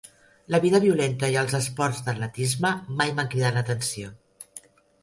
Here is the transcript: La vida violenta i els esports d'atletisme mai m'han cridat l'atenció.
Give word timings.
La 0.53 0.59
vida 0.63 0.79
violenta 0.85 1.29
i 1.35 1.37
els 1.41 1.53
esports 1.59 2.01
d'atletisme 2.09 2.73
mai 3.03 3.17
m'han 3.21 3.31
cridat 3.37 3.61
l'atenció. 3.61 4.13